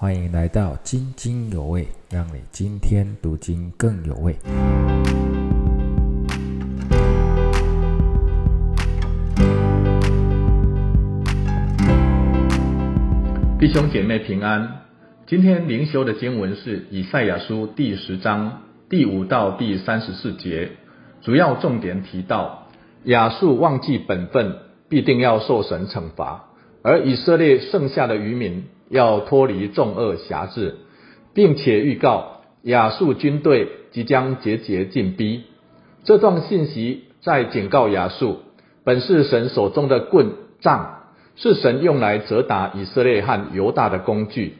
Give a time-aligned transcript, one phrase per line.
[0.00, 4.32] 欢迎来到津津有味，让你今天读经更有味。
[13.58, 14.82] 弟兄姐妹平安，
[15.26, 20.70] 今天灵修的经文是以赛亚书第十章第五到第三十四节，
[21.22, 22.68] 主要重点提到
[23.02, 24.58] 亚述忘记本分，
[24.88, 26.47] 必定要受神惩罚，
[26.82, 30.76] 而以色列剩下的渔民要脱离众恶辖制，
[31.34, 35.44] 并且预告亚述军队即将节节进逼。
[36.04, 38.38] 这段信息在警告亚述，
[38.84, 40.94] 本是神手中的棍杖。
[41.40, 44.56] 是神用来责打以色列和犹大的工具，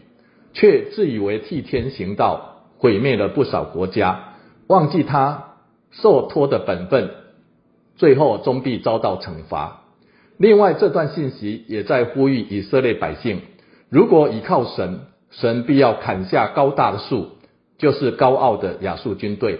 [0.52, 4.34] 却自以为替天行道，毁灭了不少国家，
[4.68, 5.56] 忘记他
[5.90, 7.10] 受托的本分，
[7.96, 9.82] 最后终必遭到惩罚。
[10.38, 13.40] 另外，这段信息也在呼吁以色列百姓：
[13.90, 17.30] 如果倚靠神，神必要砍下高大的树，
[17.76, 19.58] 就是高傲的亚述军队。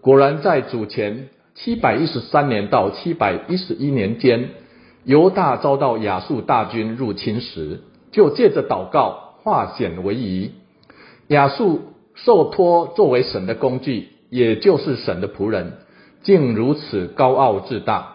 [0.00, 4.50] 果然，在主前七百一十三年到七百一十一年间。
[5.04, 10.52] 犹大遭到亚述大军入侵时，就借着祷告化险为夷。
[11.28, 15.74] 亚述受托作为神的工具，也就是神的仆人，
[16.22, 18.13] 竟如此高傲自大。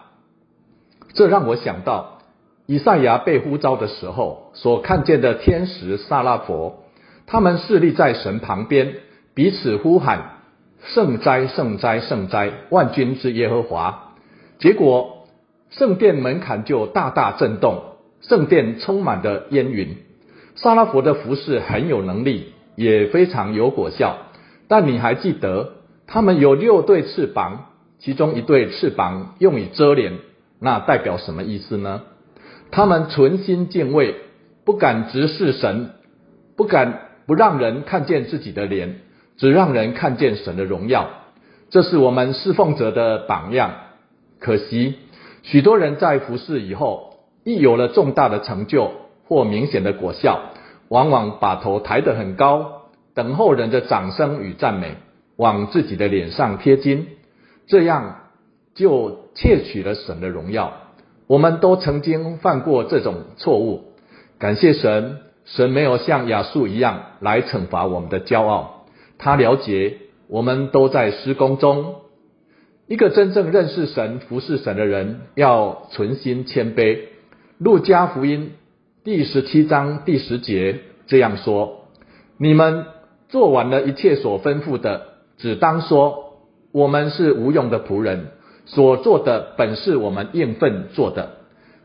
[1.14, 2.18] 这让我想到
[2.66, 6.84] 以赛亚被呼召的时候所看见的天使萨拉佛，
[7.26, 8.94] 他们侍立在神旁边，
[9.34, 10.36] 彼此呼喊
[10.82, 12.52] ：“圣哉，圣哉，圣哉！
[12.70, 14.14] 万军之耶和华。”
[14.58, 15.16] 结果。
[15.72, 17.82] 圣殿门槛就大大震动，
[18.22, 19.98] 圣殿充满了烟云。
[20.56, 24.16] 萨拉佛的服饰很有能力，也非常有果效。
[24.66, 25.74] 但你还记得，
[26.08, 27.66] 他们有六对翅膀，
[28.00, 30.14] 其中一对翅膀用以遮脸，
[30.60, 32.02] 那代表什么意思呢？
[32.70, 34.14] 他们存心敬畏，
[34.64, 35.90] 不敢直视神，
[36.56, 39.00] 不敢不让人看见自己的脸，
[39.36, 41.08] 只让人看见神的荣耀。
[41.70, 43.72] 这是我们侍奉者的榜样。
[44.38, 44.96] 可惜。
[45.42, 48.92] 许多人在服侍以后，一有了重大的成就
[49.26, 50.50] 或明显的果效，
[50.88, 54.96] 往往把头抬得很高，等候人的掌声与赞美，
[55.36, 57.06] 往自己的脸上贴金，
[57.66, 58.19] 这样
[58.80, 60.72] 就窃取了神的荣耀。
[61.26, 63.92] 我们都曾经犯过这种错误。
[64.38, 68.86] 感谢神，神没有像亚述一样来惩罚我们的骄傲，
[69.18, 69.98] 他了解
[70.28, 71.96] 我们都在施工中。
[72.86, 77.00] 一个真正认识神、服侍神的人，要存心谦卑。
[77.58, 78.52] 路加福音
[79.04, 81.84] 第十七章第十节这样说
[82.38, 82.86] ：“你们
[83.28, 85.02] 做完了一切所吩咐的，
[85.36, 86.40] 只当说：
[86.72, 88.28] 我们是无用的仆人，
[88.72, 91.38] 所做的本是我们应份做的。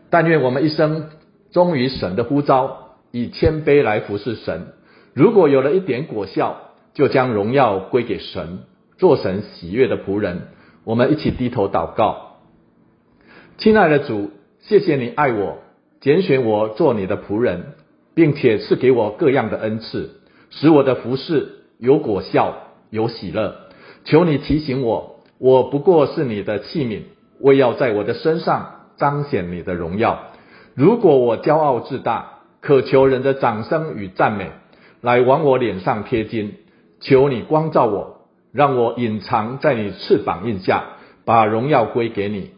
[0.09, 1.09] 但愿我们一生
[1.51, 4.67] 忠于神的呼召，以谦卑来服侍神。
[5.13, 6.57] 如果有了一点果效，
[6.93, 8.59] 就将荣耀归给神，
[8.97, 10.47] 做神喜悦的仆人。”
[10.85, 12.37] 我们一起低头祷告，
[13.57, 14.29] 亲爱的主，
[14.61, 15.57] 谢谢你爱我，
[15.99, 17.73] 拣选我做你的仆人，
[18.13, 20.11] 并且赐给我各样的恩赐，
[20.51, 22.53] 使我的服饰有果效，
[22.91, 23.55] 有喜乐。
[24.03, 27.01] 求你提醒我，我不过是你的器皿，
[27.39, 30.31] 为要在我的身上彰显你的荣耀。
[30.73, 34.51] 如果我骄傲自大，渴求人的掌声与赞美，
[35.01, 36.53] 来往我脸上贴金，
[36.99, 38.15] 求你光照我。
[38.51, 40.85] 让我隐藏在你翅膀印下，
[41.25, 42.51] 把荣耀归给你。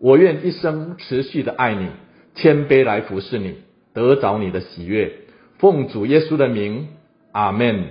[0.00, 1.90] 我愿一生持续的爱你，
[2.34, 3.58] 谦卑来服侍你，
[3.92, 5.12] 得着你的喜悦。
[5.58, 6.88] 奉主耶稣的名，
[7.30, 7.84] 阿门。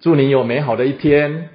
[0.00, 1.48] 祝你有美好的一天。